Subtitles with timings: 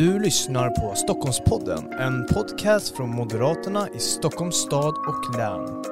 [0.00, 5.82] Du lyssnar på Stockholmspodden, en podcast från Moderaterna i Stockholms stad och län.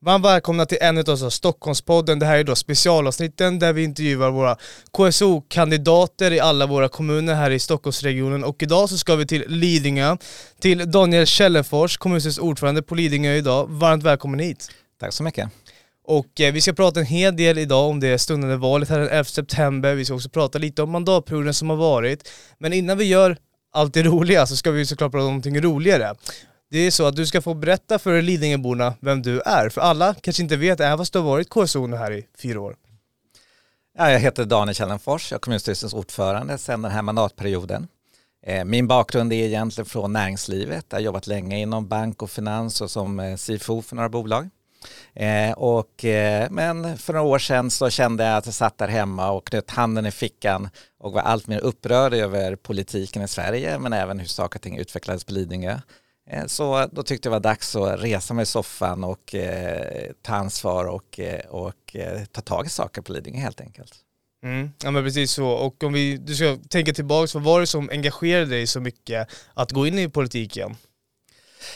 [0.00, 2.18] Varmt välkomna till en av Stockholmspodden.
[2.18, 4.56] Det här är då specialavsnitten där vi intervjuar våra
[4.92, 8.44] KSO-kandidater i alla våra kommuner här i Stockholmsregionen.
[8.44, 10.16] Och idag så ska vi till Lidingö,
[10.60, 13.66] till Daniel Källenfors, kommunstyrelsens ordförande på Lidingö idag.
[13.70, 14.70] Varmt välkommen hit.
[15.00, 15.48] Tack så mycket.
[16.08, 19.08] Och eh, vi ska prata en hel del idag om det stundande valet här den
[19.08, 19.94] 11 september.
[19.94, 22.28] Vi ska också prata lite om mandatperioden som har varit.
[22.58, 23.36] Men innan vi gör
[23.72, 26.14] allt det roliga så ska vi såklart prata om någonting roligare.
[26.70, 29.68] Det är så att du ska få berätta för Lidingöborna vem du är.
[29.68, 32.76] För alla kanske inte vet, även fast du har varit KSO här i fyra år.
[33.98, 37.88] Ja, jag heter Daniel Källenfors, jag är kommunstyrelsens ordförande sedan den här mandatperioden.
[38.46, 40.86] Eh, min bakgrund är egentligen från näringslivet.
[40.88, 44.48] Jag har jobbat länge inom bank och finans och som eh, CFO för några bolag.
[45.14, 48.88] Eh, och, eh, men för några år sedan så kände jag att jag satt där
[48.88, 50.68] hemma och knöt handen i fickan
[51.00, 54.76] och var allt mer upprörd över politiken i Sverige men även hur saker och ting
[54.78, 55.78] utvecklades på Lidingö.
[56.30, 60.10] Eh, Så då tyckte jag det var dags att resa mig i soffan och eh,
[60.22, 63.94] ta ansvar och, eh, och eh, ta tag i saker på Lidingö helt enkelt.
[64.44, 64.70] Mm.
[64.84, 65.48] Ja men precis så.
[65.48, 69.28] Och om vi, du ska tänka tillbaka, vad var det som engagerade dig så mycket
[69.54, 70.76] att gå in i politiken?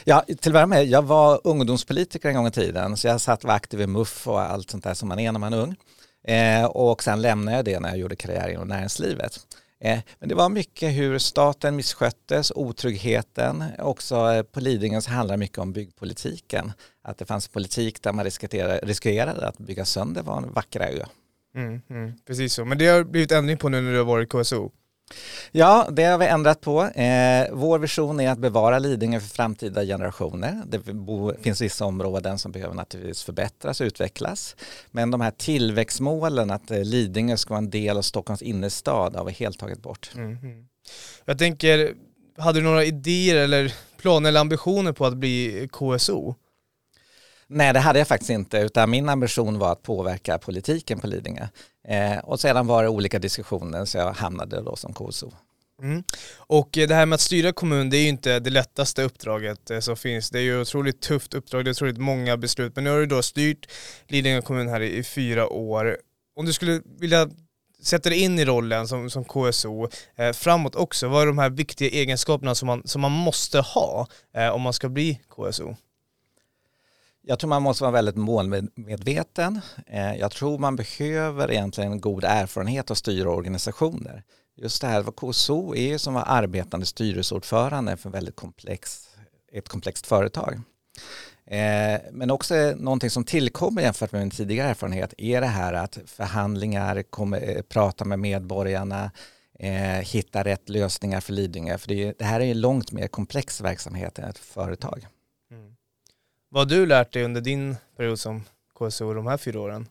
[0.05, 3.45] Ja, till att börja med, jag var ungdomspolitiker en gång i tiden så jag satt
[3.45, 5.77] var aktiv i MUF och allt sånt där som man är när man är ung.
[6.25, 9.39] Eh, och sen lämnade jag det när jag gjorde karriär inom näringslivet.
[9.81, 13.65] Eh, men det var mycket hur staten missköttes, otryggheten.
[13.79, 16.73] Också eh, på Lidingö så handlar det mycket om byggpolitiken.
[17.03, 21.05] Att det fanns politik där man riskerade, riskerade att bygga sönder var en vackra ö.
[21.55, 22.65] Mm, mm, precis så.
[22.65, 24.71] Men det har blivit ändring på nu när du har varit KSO.
[25.51, 26.83] Ja, det har vi ändrat på.
[26.83, 30.63] Eh, vår vision är att bevara Lidingö för framtida generationer.
[30.67, 34.57] Det bo, finns vissa områden som behöver naturligtvis förbättras och utvecklas.
[34.91, 39.25] Men de här tillväxtmålen att eh, Lidingö ska vara en del av Stockholms innerstad har
[39.25, 40.11] vi helt tagit bort.
[40.15, 40.67] Mm.
[41.25, 41.95] Jag tänker,
[42.39, 46.35] hade du några idéer eller planer eller ambitioner på att bli KSO?
[47.55, 51.47] Nej, det hade jag faktiskt inte, utan min ambition var att påverka politiken på Lidingö.
[51.89, 55.33] Eh, och sedan var det olika diskussioner så jag hamnade då som KSO.
[55.83, 56.03] Mm.
[56.37, 59.71] Och eh, det här med att styra kommun, det är ju inte det lättaste uppdraget
[59.71, 60.31] eh, som finns.
[60.31, 62.77] Det är ju otroligt tufft uppdrag, det är otroligt många beslut.
[62.77, 63.71] Men nu har du då styrt
[64.09, 65.97] Lidingö kommun här i, i fyra år.
[66.37, 67.29] Om du skulle vilja
[67.83, 71.51] sätta dig in i rollen som, som KSO eh, framåt också, vad är de här
[71.51, 75.77] viktiga egenskaperna som man, som man måste ha eh, om man ska bli KSO?
[77.25, 79.61] Jag tror man måste vara väldigt målmedveten.
[79.87, 84.23] Eh, jag tror man behöver egentligen en god erfarenhet av styra organisationer.
[84.57, 89.09] Just det här, KSO är ju som var arbetande styrelseordförande för väldigt komplex,
[89.53, 90.61] ett komplext företag.
[91.47, 95.99] Eh, men också någonting som tillkommer jämfört med min tidigare erfarenhet är det här att
[96.07, 99.11] förhandlingar, eh, prata med medborgarna,
[100.03, 101.79] hitta rätt lösningar för Lidingö.
[101.79, 105.07] För det, det här är ju långt mer komplex verksamhet än ett företag.
[106.55, 108.45] Vad har du lärt dig under din period som
[108.79, 109.89] KSO de här fyra åren?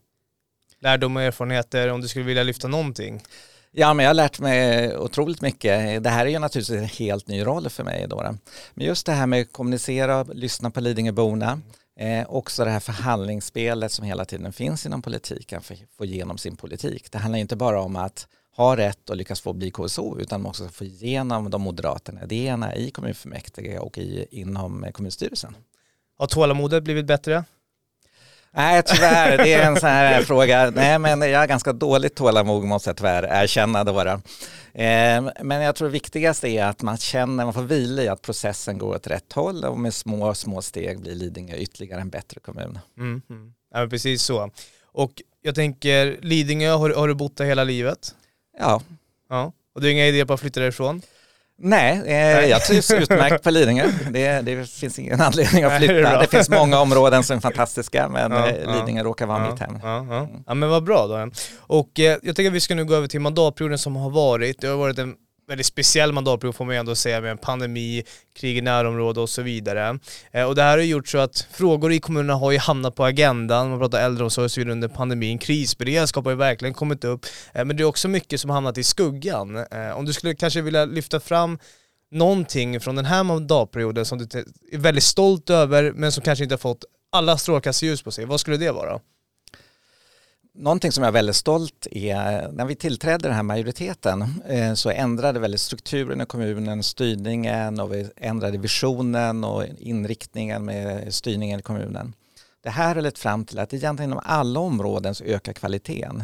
[0.79, 3.23] Lärdom och erfarenheter, om du skulle vilja lyfta någonting?
[3.72, 6.03] Ja, men jag har lärt mig otroligt mycket.
[6.03, 8.05] Det här är ju naturligtvis en helt ny roll för mig.
[8.09, 8.35] Då.
[8.73, 11.61] Men just det här med att kommunicera, lyssna på Lidingöborna,
[11.99, 16.38] eh, också det här förhandlingsspelet som hela tiden finns inom politiken för att få igenom
[16.38, 17.11] sin politik.
[17.11, 20.67] Det handlar inte bara om att ha rätt och lyckas få bli KSO utan också
[20.67, 25.55] få igenom de moderata idéerna i kommunfullmäktige och i, inom kommunstyrelsen.
[26.17, 27.44] Har tålamodet blivit bättre?
[28.53, 30.72] Nej tyvärr, det är en sån här fråga.
[30.75, 34.01] Nej men jag har ganska dåligt tålamod måste jag tyvärr erkänna då.
[34.01, 38.22] Eh, men jag tror det viktigaste är att man känner, man får vila i att
[38.22, 42.39] processen går åt rätt håll och med små, små steg blir Lidingö ytterligare en bättre
[42.39, 42.79] kommun.
[42.97, 43.53] Mm, mm.
[43.73, 44.51] Ja, precis så.
[44.85, 45.11] Och
[45.41, 48.16] jag tänker, Lidingö, har, har du bott där hela livet?
[48.59, 48.81] Ja.
[49.29, 49.51] Ja.
[49.75, 51.01] Och du har inga idéer på att flytta därifrån?
[51.63, 53.91] Nej, eh, jag trivs utmärkt på Lidingö.
[54.09, 55.94] Det, det, finns ingen anledning att flytta.
[55.94, 59.43] Det, det, finns många områden som är fantastiska men ja, eh, Lidingö ja, råkar vara
[59.46, 59.79] ja, mitt hem.
[59.84, 60.28] Ja, ja.
[60.47, 61.31] ja men vad bra då.
[61.59, 64.61] Och eh, jag tänker att vi ska nu gå över till mandatperioden som har varit.
[64.61, 65.16] Det har varit en
[65.47, 68.03] väldigt speciell mandatperiod får man ju ändå säga med en pandemi,
[68.40, 69.99] krig i närområde och så vidare.
[70.32, 73.05] Eh, och det här har gjort så att frågor i kommunerna har ju hamnat på
[73.05, 77.26] agendan, man pratar äldreomsorg och så vidare under pandemin, krisberedskap har ju verkligen kommit upp,
[77.53, 79.58] eh, men det är också mycket som har hamnat i skuggan.
[79.58, 81.59] Eh, om du skulle kanske vilja lyfta fram
[82.11, 84.40] någonting från den här mandatperioden som du
[84.72, 88.40] är väldigt stolt över men som kanske inte har fått alla strålkastarljus på sig, vad
[88.40, 88.99] skulle det vara?
[90.61, 94.90] Någonting som jag är väldigt stolt är, när vi tillträdde den här majoriteten eh, så
[94.90, 101.63] ändrade väldigt strukturen i kommunen, styrningen och vi ändrade visionen och inriktningen med styrningen i
[101.63, 102.13] kommunen.
[102.63, 106.23] Det här har lett fram till att egentligen inom alla områden så ökar kvaliteten.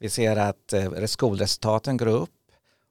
[0.00, 2.30] Vi ser att eh, skolresultaten går upp,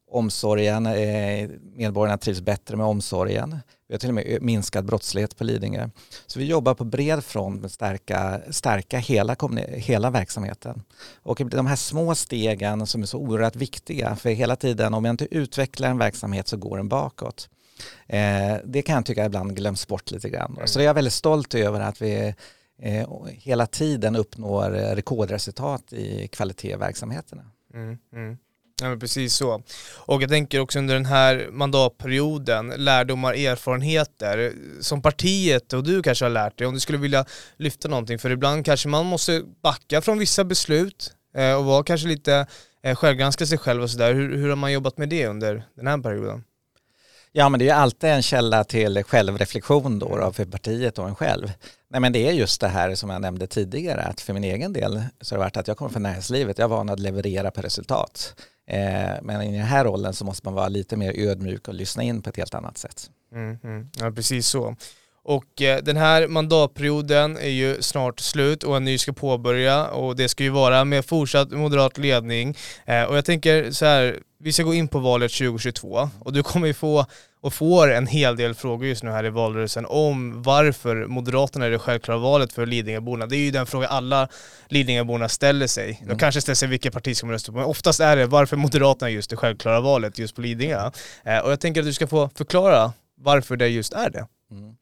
[0.10, 3.58] omsorgen, eh, medborgarna trivs bättre med omsorgen.
[3.88, 5.90] Vi har till och med minskat brottslighet på Lidingö.
[6.28, 9.36] Så vi jobbar på bred front med att stärka, stärka hela,
[9.68, 10.84] hela verksamheten.
[11.16, 15.14] Och de här små stegen som är så oerhört viktiga, för hela tiden om jag
[15.14, 17.50] inte utvecklar en verksamhet så går den bakåt.
[18.08, 20.54] Eh, det kan jag tycka ibland glöms bort lite grann.
[20.56, 20.68] Mm.
[20.68, 22.34] Så jag är väldigt stolt över att vi
[22.82, 27.44] eh, hela tiden uppnår rekordresultat i kvalitet i verksamheterna.
[27.74, 28.38] Mm, mm.
[28.82, 29.64] Ja men precis så.
[29.96, 36.26] Och jag tänker också under den här mandatperioden, lärdomar, erfarenheter som partiet och du kanske
[36.26, 37.26] har lärt dig, om du skulle vilja
[37.58, 42.08] lyfta någonting, för ibland kanske man måste backa från vissa beslut eh, och vara kanske
[42.08, 42.48] lite
[42.84, 44.14] eh, självgranska sig själv och sådär.
[44.14, 46.44] Hur, hur har man jobbat med det under den här perioden?
[47.32, 51.16] Ja men det är alltid en källa till självreflektion då, då för partiet och en
[51.16, 51.52] själv.
[51.90, 54.74] Nej men det är just det här som jag nämnde tidigare att för min egen
[54.74, 57.52] del så har det varit att jag kommer från näringslivet, jag är van att leverera
[57.52, 58.36] på resultat.
[58.68, 62.04] Eh, men i den här rollen så måste man vara lite mer ödmjuk och lyssna
[62.04, 63.10] in på ett helt annat sätt.
[63.34, 63.90] Mm, mm.
[64.00, 64.76] Ja, precis så.
[65.24, 70.16] Och eh, den här mandatperioden är ju snart slut och en ny ska påbörja och
[70.16, 72.56] det ska ju vara med fortsatt moderat ledning.
[72.86, 76.44] Eh, och jag tänker så här, vi ska gå in på valet 2022 och du
[76.44, 77.06] kommer ju få
[77.42, 81.70] och får en hel del frågor just nu här i valrörelsen om varför Moderaterna är
[81.70, 83.26] det självklara valet för Lidingöborna.
[83.26, 84.28] Det är ju den fråga alla
[84.68, 85.98] Lidingöborna ställer sig.
[85.98, 86.10] Mm.
[86.10, 88.58] De kanske ställer sig vilket parti ska man rösta på, men oftast är det varför
[88.58, 90.92] Moderaterna är just det självklara valet just på Lidingö.
[91.24, 94.28] Eh, och jag tänker att du ska få förklara varför det just är det.
[94.52, 94.76] Mm.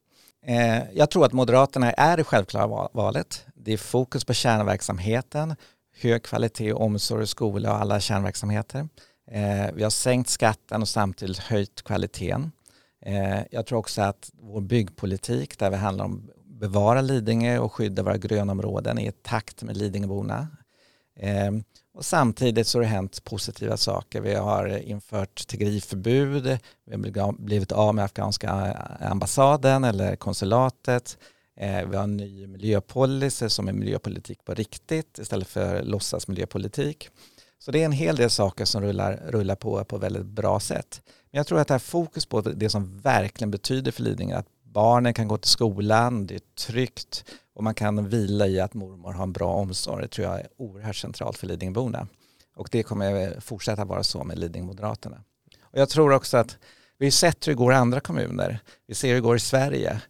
[0.48, 3.46] Eh, jag tror att Moderaterna är det självklara valet.
[3.56, 5.56] Det är fokus på kärnverksamheten,
[6.02, 8.88] hög kvalitet, omsorg, skola och alla kärnverksamheter.
[9.32, 12.52] Eh, vi har sänkt skatten och samtidigt höjt kvaliteten.
[13.06, 17.74] Eh, jag tror också att vår byggpolitik där vi handlar om att bevara Lidingö och
[17.74, 20.48] skydda våra grönområden är i takt med Lidingöborna.
[21.20, 21.52] Eh,
[21.94, 24.22] och samtidigt så har det hänt positiva saker.
[24.22, 28.50] Vi har infört tiggeriförbud, vi har blivit av med afghanska
[29.00, 31.18] ambassaden eller konsulatet.
[31.58, 37.10] Eh, vi har en ny miljöpolicy som är miljöpolitik på riktigt istället för låtsas miljöpolitik.
[37.66, 41.02] Så det är en hel del saker som rullar, rullar på på väldigt bra sätt.
[41.06, 44.48] Men jag tror att det här fokus på det som verkligen betyder för Lidingö, att
[44.64, 49.14] barnen kan gå till skolan, det är tryggt och man kan vila i att mormor
[49.14, 52.08] har en bra omsorg, det tror jag är oerhört centralt för Lidingöborna.
[52.56, 55.24] Och det kommer fortsätta vara så med Lidingö-Moderaterna.
[55.62, 56.58] Och jag tror också att
[56.98, 58.60] vi har sett hur det går i andra kommuner.
[58.88, 60.02] Vi ser hur det går i Sverige.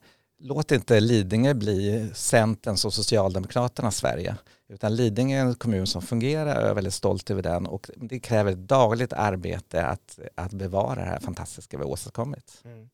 [0.48, 4.36] Låt inte Lidingö bli Centerns och Socialdemokraternas Sverige.
[4.68, 7.90] Utan Lidingö är en kommun som fungerar och jag är väldigt stolt över den och
[7.96, 12.62] det kräver ett dagligt arbete att, att bevara det här fantastiska vi har åstadkommit.
[12.66, 12.90] Mm.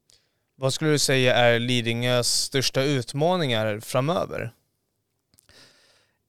[0.56, 4.53] Vad skulle du säga är Lidingös största utmaningar framöver?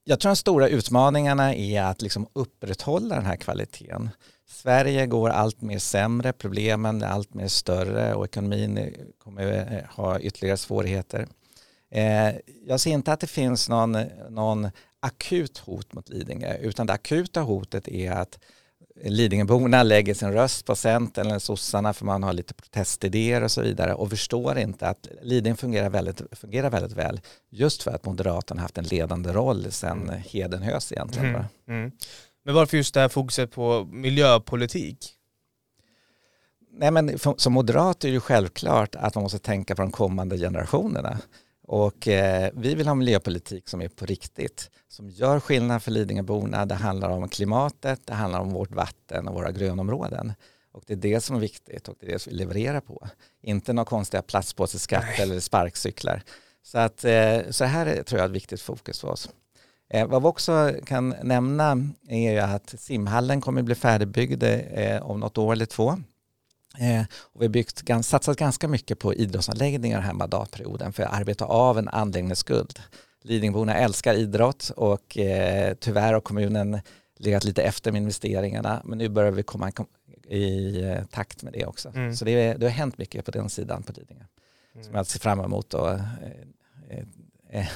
[0.05, 4.11] Jag tror de stora utmaningarna är att liksom upprätthålla den här kvaliteten.
[4.53, 10.57] Sverige går allt mer sämre, problemen är allt mer större och ekonomin kommer ha ytterligare
[10.57, 11.27] svårigheter.
[11.91, 12.35] Eh,
[12.67, 13.99] jag ser inte att det finns någon,
[14.31, 14.71] någon
[15.01, 18.39] akut hot mot Lidingö utan det akuta hotet är att
[19.05, 23.63] Lidingöborna lägger sin röst på Centern eller sossarna för man har lite protestidéer och så
[23.63, 27.21] vidare och förstår inte att Lidingö fungerar väldigt, fungerar väldigt väl
[27.51, 30.23] just för att Moderaterna haft en ledande roll sedan mm.
[30.25, 31.35] Hedenhös egentligen.
[31.35, 31.45] Mm.
[31.69, 31.93] Mm.
[32.45, 35.15] Men varför just det här fokuset på miljöpolitik?
[36.71, 40.39] Nej men som moderat är det ju självklart att man måste tänka på de kommande
[40.39, 41.19] generationerna.
[41.67, 46.67] Och eh, vi vill ha miljöpolitik som är på riktigt, som gör skillnad för Lidingöborna.
[46.67, 50.33] Det handlar om klimatet, det handlar om vårt vatten och våra grönområden.
[50.73, 53.09] Och det är det som är viktigt och det är det som vi levererar på.
[53.43, 56.23] Inte några konstiga plastpåseskatt eller sparkcyklar.
[56.63, 59.31] Så, att, eh, så här är, tror jag ett viktigt fokus för oss.
[59.93, 65.39] Eh, vad vi också kan nämna är att simhallen kommer bli färdigbyggd eh, om något
[65.39, 65.89] år eller två.
[66.79, 71.13] Eh, och vi har byggt, satsat ganska mycket på idrottsanläggningar den här mandatperioden för att
[71.13, 72.79] arbeta av en anläggningsskuld.
[73.23, 76.81] Lidingöborna älskar idrott och eh, tyvärr har kommunen
[77.19, 79.73] legat lite efter med investeringarna men nu börjar vi komma
[80.29, 81.93] i eh, takt med det också.
[81.95, 82.17] Mm.
[82.17, 84.25] Så det, det har hänt mycket på den sidan på Lidingö
[84.75, 84.85] mm.
[84.85, 86.01] som jag ser fram emot att
[86.93, 87.05] Eh,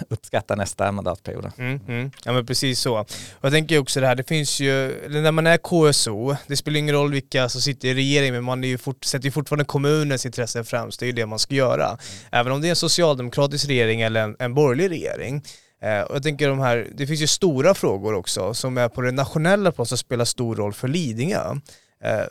[0.09, 1.53] uppskatta nästa mandatperiod.
[1.59, 2.11] Mm, mm.
[2.25, 2.99] Ja men precis så.
[3.01, 3.09] Och
[3.41, 6.95] jag tänker också det här, det finns ju, när man är KSO, det spelar ingen
[6.95, 10.27] roll vilka som sitter i regeringen, men man är ju fort, sätter ju fortfarande kommunens
[10.27, 11.99] intressen främst, det är ju det man ska göra.
[12.33, 15.43] Även om det är en socialdemokratisk regering eller en, en borgerlig regering.
[15.83, 19.01] Eh, och jag tänker de här, det finns ju stora frågor också som är på
[19.01, 21.55] det nationella planet som spelar stor roll för Lidingö.
[22.03, 22.25] Eh,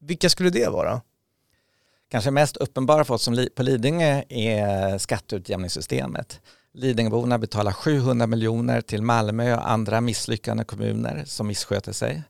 [0.00, 1.00] vilka skulle det vara?
[2.10, 6.40] Kanske mest uppenbara för oss som på Lidingö är skatteutjämningssystemet.
[6.74, 12.22] Lidingöborna betalar 700 miljoner till Malmö och andra misslyckande kommuner som missköter sig.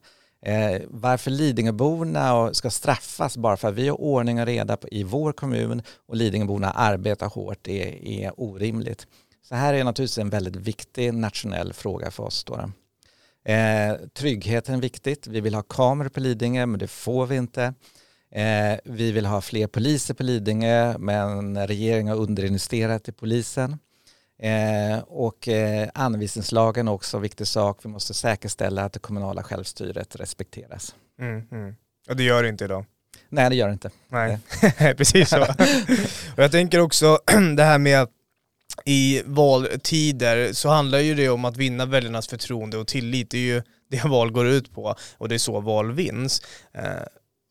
[0.47, 5.03] Eh, varför Lidingöborna ska straffas bara för att vi har ordning och reda på, i
[5.03, 9.07] vår kommun och Lidingöborna arbetar hårt är, är orimligt.
[9.43, 12.45] Så här är naturligtvis en väldigt viktig nationell fråga för oss.
[12.45, 12.55] Då.
[13.53, 15.27] Eh, tryggheten är viktigt.
[15.27, 17.75] Vi vill ha kameror på Lidingö men det får vi inte.
[18.33, 23.79] Eh, vi vill ha fler poliser på Lidingö men regeringen har underinvesterat i polisen.
[24.39, 27.79] Eh, och eh, anvisningslagen är också en viktig sak.
[27.83, 30.95] Vi måste säkerställa att det kommunala självstyret respekteras.
[31.21, 31.75] Mm, mm.
[32.09, 32.85] Och det gör det inte idag?
[33.29, 33.91] Nej, det gör det inte.
[34.09, 34.39] Nej,
[34.97, 35.43] precis så.
[36.37, 37.19] och jag tänker också
[37.57, 38.09] det här med
[38.85, 43.31] i valtider så handlar ju det om att vinna väljarnas förtroende och tillit.
[43.31, 46.43] Det är ju det val går ut på och det är så val vinns.
[46.75, 46.83] Eh,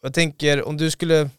[0.01, 1.29] jag tänker om du skulle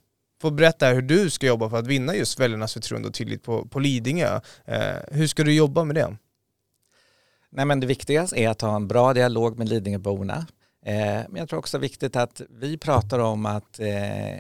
[0.43, 3.67] få berätta hur du ska jobba för att vinna just väljarnas förtroende och tillit på,
[3.67, 4.41] på Lidingö.
[4.65, 6.17] Eh, hur ska du jobba med det?
[7.51, 10.47] Nej, men det viktigaste är att ha en bra dialog med Lidingöborna.
[10.87, 10.95] Eh,
[11.29, 13.87] men jag tror också det är viktigt att vi pratar om att, eh,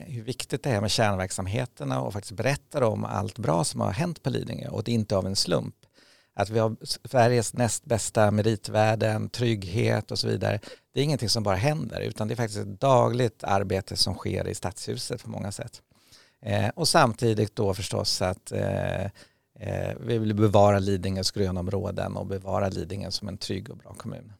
[0.07, 4.23] hur viktigt det är med kärnverksamheterna och faktiskt berättar om allt bra som har hänt
[4.23, 5.75] på Lidingö och det är inte av en slump.
[6.35, 6.77] Att vi har
[7.09, 10.61] Sveriges näst bästa meritvärden, trygghet och så vidare.
[10.95, 14.49] Det är ingenting som bara händer utan det är faktiskt ett dagligt arbete som sker
[14.49, 15.83] i stadshuset på många sätt.
[16.43, 19.05] Eh, och samtidigt då förstås att eh,
[19.61, 24.33] eh, vi vill bevara Lidingös grönområden och bevara Lidingö som en trygg och bra kommun.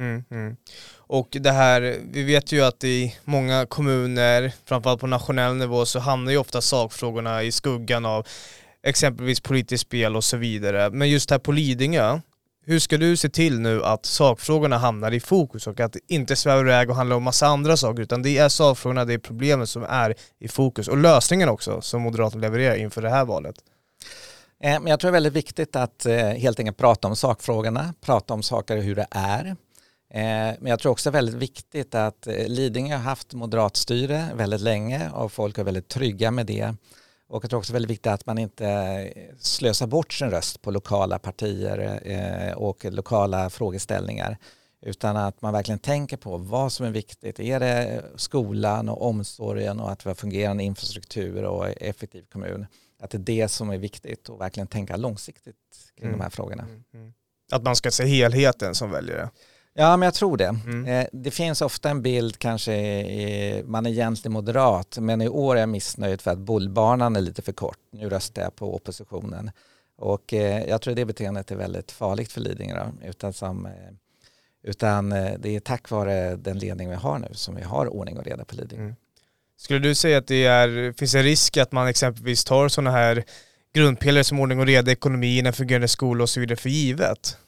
[0.00, 0.56] Mm, mm.
[0.96, 5.98] Och det här, vi vet ju att i många kommuner, framförallt på nationell nivå, så
[5.98, 8.26] hamnar ju ofta sakfrågorna i skuggan av
[8.82, 10.90] exempelvis politiskt spel och så vidare.
[10.90, 12.20] Men just här på Lidingö,
[12.68, 16.36] hur ska du se till nu att sakfrågorna hamnar i fokus och att det inte
[16.36, 19.68] svävar iväg och handlar om massa andra saker utan det är sakfrågorna, det är problemet
[19.68, 23.56] som är i fokus och lösningen också som Moderaterna levererar inför det här valet?
[24.60, 27.94] Eh, men jag tror det är väldigt viktigt att eh, helt enkelt prata om sakfrågorna,
[28.00, 29.46] prata om saker och hur det är.
[30.10, 34.60] Eh, men jag tror också det är väldigt viktigt att Lidingö har haft moderatstyre väldigt
[34.60, 36.74] länge och folk är väldigt trygga med det.
[37.28, 41.18] Och jag tror också väldigt viktigt att man inte slösar bort sin röst på lokala
[41.18, 44.38] partier eh, och lokala frågeställningar
[44.80, 47.40] utan att man verkligen tänker på vad som är viktigt.
[47.40, 52.66] Är det skolan och omsorgen och att vi har fungerande infrastruktur och effektiv kommun?
[53.00, 55.54] Att det är det som är viktigt och verkligen tänka långsiktigt
[55.96, 56.18] kring mm.
[56.18, 56.62] de här frågorna.
[56.62, 56.84] Mm.
[56.94, 57.12] mm.
[57.52, 59.30] Att man ska se helheten som väljare?
[59.78, 60.56] Ja, men jag tror det.
[60.66, 60.84] Mm.
[60.84, 62.72] Eh, det finns ofta en bild, kanske
[63.64, 67.42] man är egentligen moderat, men i år är jag missnöjd för att bullbanan är lite
[67.42, 67.78] för kort.
[67.92, 69.50] Nu röstar jag på oppositionen.
[69.96, 72.86] Och eh, jag tror det beteendet är väldigt farligt för Lidingö.
[73.04, 73.72] Utan, som, eh,
[74.62, 78.24] utan det är tack vare den ledning vi har nu som vi har ordning och
[78.24, 78.82] reda på Lidingö.
[78.82, 78.96] Mm.
[79.58, 83.24] Skulle du säga att det är, finns en risk att man exempelvis tar sådana här
[83.74, 87.38] grundpelare som ordning och reda, ekonomi, en fungerande skola och så vidare för givet?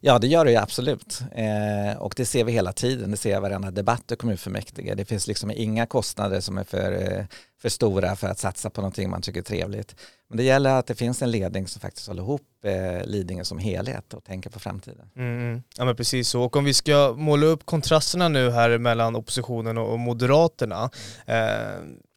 [0.00, 1.20] Ja, det gör det ju absolut.
[1.32, 3.10] Eh, och det ser vi hela tiden.
[3.10, 4.94] Det ser jag varenda debatt i kommunfullmäktige.
[4.94, 7.24] Det finns liksom inga kostnader som är för, eh,
[7.62, 9.96] för stora för att satsa på någonting man tycker är trevligt.
[10.28, 13.58] Men det gäller att det finns en ledning som faktiskt håller ihop eh, Lidingö som
[13.58, 15.10] helhet och tänker på framtiden.
[15.16, 15.62] Mm, mm.
[15.76, 16.42] ja men precis så.
[16.42, 20.90] Och om vi ska måla upp kontrasterna nu här mellan oppositionen och Moderaterna.
[21.26, 21.36] Eh,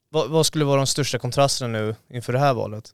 [0.09, 2.93] vad, vad skulle vara de största kontrasterna nu inför det här valet?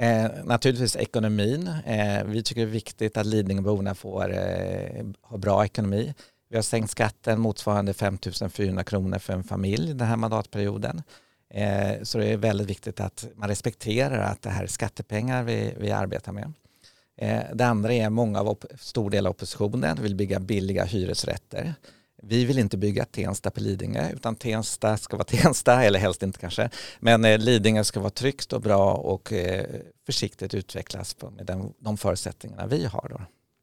[0.00, 1.68] Eh, naturligtvis ekonomin.
[1.86, 6.14] Eh, vi tycker det är viktigt att Lidingöborna får eh, ha bra ekonomi.
[6.48, 8.18] Vi har sänkt skatten motsvarande 5
[8.50, 11.02] 400 kronor för en familj den här mandatperioden.
[11.50, 15.74] Eh, så det är väldigt viktigt att man respekterar att det här är skattepengar vi,
[15.78, 16.52] vi arbetar med.
[17.18, 21.74] Eh, det andra är många av stor del av oppositionen vill bygga billiga hyresrätter.
[22.22, 26.38] Vi vill inte bygga Tensta på Lidingö utan Tensta ska vara Tensta, eller helst inte
[26.38, 26.70] kanske.
[27.00, 29.64] Men eh, Lidingö ska vara tryggt och bra och eh,
[30.06, 33.08] försiktigt utvecklas med den, de förutsättningarna vi har.
[33.08, 33.20] Då.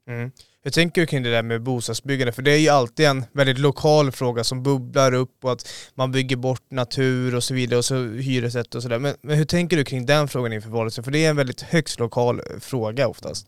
[0.08, 0.32] Mm.
[0.64, 2.32] Hur tänker du kring det där med bostadsbyggande?
[2.32, 6.12] För det är ju alltid en väldigt lokal fråga som bubblar upp och att man
[6.12, 9.00] bygger bort natur och så vidare och så hyresrätt och sådär.
[9.00, 10.96] Men, men hur tänker du kring den frågan inför valet?
[10.96, 13.48] För det är en väldigt högst lokal eh, fråga oftast.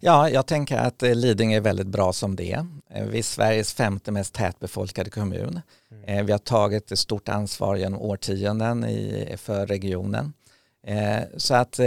[0.00, 2.66] Ja, jag tänker att eh, Lidingö är väldigt bra som det är.
[2.90, 5.60] Eh, vi är Sveriges femte mest tätbefolkade kommun.
[5.90, 6.04] Mm.
[6.04, 10.32] Eh, vi har tagit ett stort ansvar genom årtionden i, för regionen.
[11.36, 11.80] Så, att,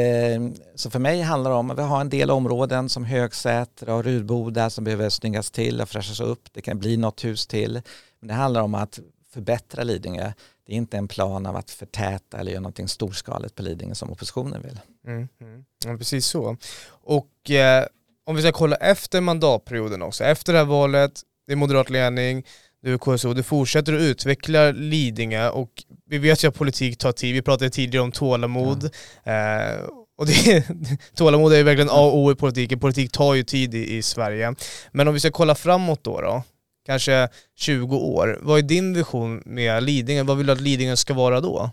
[0.76, 4.04] så för mig handlar det om att vi har en del områden som Högsäter och
[4.04, 6.50] Rudboda som behöver snyggas till och fräschas upp.
[6.52, 7.82] Det kan bli något hus till.
[8.20, 9.00] Men det handlar om att
[9.34, 10.32] förbättra Lidingö.
[10.68, 14.12] Det är inte en plan av att förtäta eller göra någonting storskaligt på Lidingö som
[14.12, 14.80] oppositionen vill.
[15.08, 15.66] Mm, mm.
[15.86, 16.58] Ja, precis så.
[16.90, 17.86] Och eh,
[18.26, 22.46] om vi ska kolla efter mandatperioden också, efter det här valet, det är moderat ledning,
[22.82, 27.12] du är KSO, du fortsätter att utveckla Lidingö och vi vet ju att politik tar
[27.12, 28.90] tid, vi pratade tidigare om tålamod.
[29.24, 29.32] Ja.
[29.32, 29.80] Eh,
[30.18, 30.64] och det,
[31.16, 32.80] tålamod är ju verkligen A och O i politiken.
[32.80, 34.56] Politik tar ju tid i, i Sverige.
[34.92, 36.44] Men om vi ska kolla framåt då, då
[36.88, 38.40] kanske 20 år.
[38.42, 40.24] Vad är din vision med Lidingö?
[40.24, 41.70] Vad vill du att Lidingö ska vara då?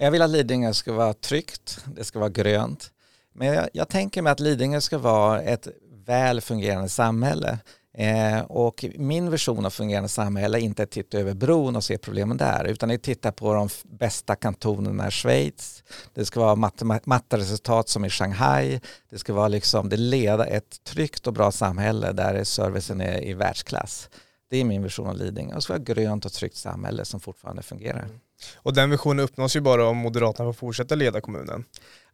[0.00, 2.90] Jag vill att Lidingö ska vara tryggt, det ska vara grönt.
[3.32, 5.68] Men jag, jag tänker mig att Lidingö ska vara ett
[6.06, 7.58] väl fungerande samhälle.
[7.94, 11.98] Eh, och min vision av fungerande samhälle är inte att titta över bron och se
[11.98, 15.84] problemen där utan att titta på de bästa kantonerna i Schweiz.
[16.14, 16.70] Det ska vara
[17.04, 18.80] matteresultat som i Shanghai.
[19.10, 23.34] Det ska vara liksom, det leda ett tryggt och bra samhälle där servicen är i
[23.34, 24.10] världsklass.
[24.50, 25.56] Det är min vision av Lidingö.
[25.56, 28.02] Och så ett grönt och tryggt samhälle som fortfarande fungerar.
[28.02, 28.20] Mm.
[28.56, 31.64] Och den visionen uppnås ju bara om Moderaterna får fortsätta leda kommunen.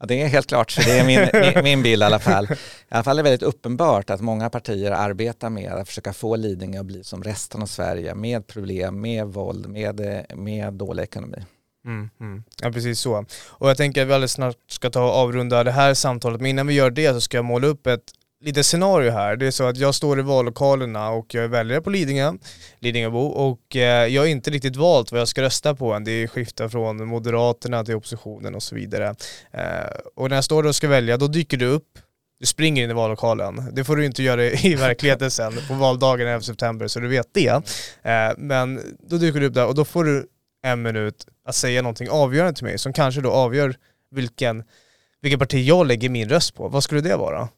[0.01, 2.45] Ja, det är helt klart, så det är min, min, min bild i alla fall.
[2.45, 2.57] I
[2.89, 6.81] alla fall är det väldigt uppenbart att många partier arbetar med att försöka få Lidingö
[6.81, 11.45] att bli som resten av Sverige med problem, med våld, med, med dålig ekonomi.
[11.85, 12.43] Mm, mm.
[12.63, 13.25] Ja precis så.
[13.49, 16.51] Och jag tänker att vi alldeles snart ska ta och avrunda det här samtalet, men
[16.51, 19.37] innan vi gör det så ska jag måla upp ett lite scenario här.
[19.37, 22.33] Det är så att jag står i vallokalerna och jag är väljare på Lidingö,
[22.79, 26.05] Lidingöbo, och eh, jag har inte riktigt valt vad jag ska rösta på än.
[26.05, 29.15] Det skiftar från Moderaterna till oppositionen och så vidare.
[29.53, 31.99] Eh, och när jag står där och ska välja, då dyker du upp
[32.41, 33.71] du springer in i vallokalen.
[33.73, 37.35] Det får du inte göra i verkligheten sen på valdagen i september, så du vet
[37.35, 37.49] det.
[38.03, 40.27] Eh, men då dyker du upp där och då får du
[40.63, 43.75] en minut att säga någonting avgörande till mig som kanske då avgör
[44.11, 44.65] vilken,
[45.21, 46.69] vilken parti jag lägger min röst på.
[46.69, 47.49] Vad skulle det vara?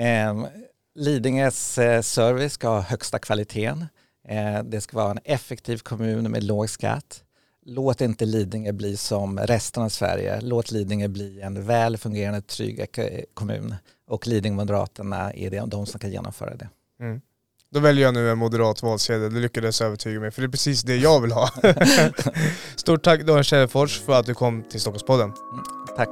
[0.00, 0.46] Eh,
[0.94, 3.86] Lidingös eh, service ska ha högsta kvaliteten.
[4.28, 7.24] Eh, det ska vara en effektiv kommun med låg skatt.
[7.66, 10.40] Låt inte Lidingö bli som resten av Sverige.
[10.40, 12.86] Låt Lidingö bli en väl fungerande, trygg
[13.34, 13.74] kommun.
[14.06, 16.68] Och Lidingö-moderaterna är det, de som kan genomföra det.
[17.00, 17.20] Mm.
[17.70, 20.82] Då väljer jag nu en moderat valsedel, det lyckades övertyga mig, för det är precis
[20.82, 21.50] det jag vill ha.
[22.76, 25.32] Stort tack Daniel Kjellfors för att du kom till Stockholmspodden.
[25.52, 25.64] Mm,
[25.96, 26.10] tack.